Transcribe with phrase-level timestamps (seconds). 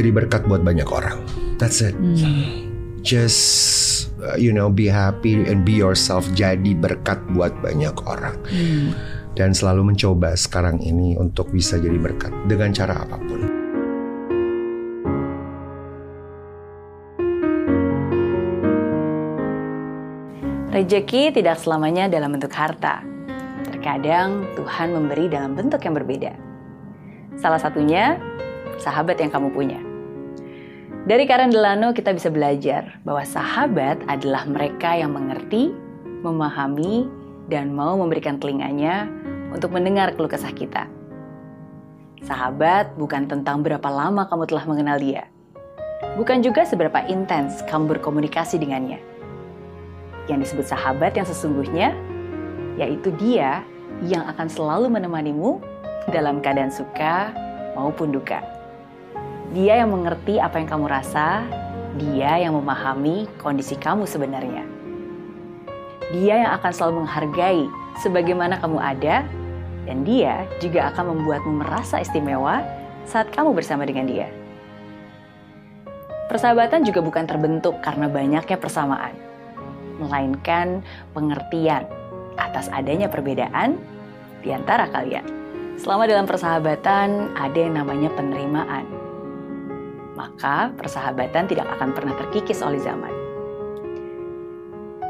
[0.00, 1.20] jadi berkat buat banyak orang.
[1.60, 1.92] That's it.
[3.04, 6.24] Just uh, you know be happy and be yourself.
[6.32, 8.40] Jadi berkat buat banyak orang.
[9.36, 13.40] Dan selalu mencoba sekarang ini untuk bisa jadi berkat dengan cara apa pun.
[20.72, 23.04] Rejeki tidak selamanya dalam bentuk harta.
[23.68, 26.32] Terkadang Tuhan memberi dalam bentuk yang berbeda.
[27.36, 28.16] Salah satunya,
[28.80, 29.89] sahabat yang kamu punya.
[31.08, 35.72] Dari Karen Delano kita bisa belajar bahwa sahabat adalah mereka yang mengerti,
[36.20, 37.08] memahami,
[37.48, 39.08] dan mau memberikan telinganya
[39.48, 40.84] untuk mendengar keluh kesah kita.
[42.20, 45.24] Sahabat bukan tentang berapa lama kamu telah mengenal dia.
[46.20, 49.00] Bukan juga seberapa intens kamu berkomunikasi dengannya
[50.28, 51.96] yang disebut sahabat yang sesungguhnya,
[52.76, 53.64] yaitu dia
[54.04, 55.58] yang akan selalu menemanimu
[56.12, 57.32] dalam keadaan suka
[57.72, 58.59] maupun duka.
[59.50, 61.42] Dia yang mengerti apa yang kamu rasa,
[61.98, 64.62] dia yang memahami kondisi kamu sebenarnya.
[66.14, 67.66] Dia yang akan selalu menghargai
[67.98, 69.26] sebagaimana kamu ada,
[69.90, 72.62] dan dia juga akan membuatmu merasa istimewa
[73.10, 74.30] saat kamu bersama dengan dia.
[76.30, 79.18] Persahabatan juga bukan terbentuk karena banyaknya persamaan
[79.98, 80.80] melainkan
[81.12, 81.84] pengertian
[82.40, 83.76] atas adanya perbedaan
[84.40, 85.26] di antara kalian.
[85.76, 88.99] Selama dalam persahabatan ada yang namanya penerimaan.
[90.20, 93.08] Maka persahabatan tidak akan pernah terkikis oleh zaman.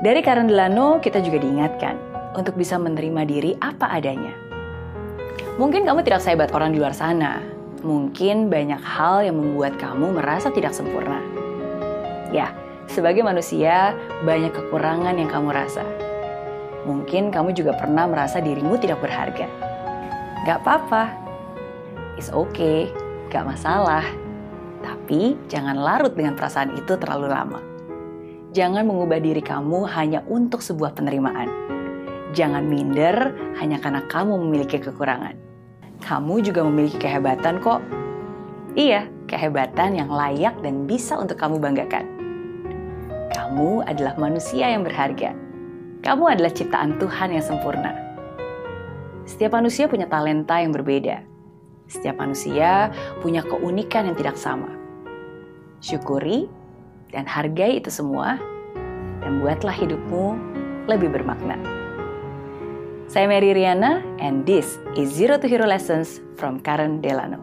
[0.07, 1.99] Dari Karen Delano kita juga diingatkan
[2.39, 4.31] untuk bisa menerima diri apa adanya.
[5.59, 7.43] Mungkin kamu tidak sehebat orang di luar sana.
[7.83, 11.19] Mungkin banyak hal yang membuat kamu merasa tidak sempurna.
[12.31, 12.55] Ya,
[12.87, 15.83] sebagai manusia, banyak kekurangan yang kamu rasa.
[16.87, 19.51] Mungkin kamu juga pernah merasa dirimu tidak berharga.
[20.47, 21.13] Gak apa-apa,
[22.15, 22.95] it's okay,
[23.29, 24.07] gak masalah.
[24.81, 27.61] Tapi jangan larut dengan perasaan itu terlalu lama.
[28.51, 31.47] Jangan mengubah diri kamu hanya untuk sebuah penerimaan.
[32.35, 35.39] Jangan minder hanya karena kamu memiliki kekurangan.
[36.03, 37.83] Kamu juga memiliki kehebatan kok.
[38.75, 42.07] Iya, kehebatan yang layak dan bisa untuk kamu banggakan.
[43.31, 45.35] Kamu adalah manusia yang berharga.
[46.01, 47.93] Kamu adalah ciptaan Tuhan yang sempurna.
[49.29, 51.23] Setiap manusia punya talenta yang berbeda.
[51.91, 54.71] Setiap manusia punya keunikan yang tidak sama.
[55.83, 56.47] Syukuri
[57.11, 58.39] dan hargai itu semua,
[59.19, 60.39] dan buatlah hidupmu
[60.87, 61.59] lebih bermakna.
[63.11, 67.43] Saya Mary Riana, and this is Zero to Hero Lessons from Karen Delano.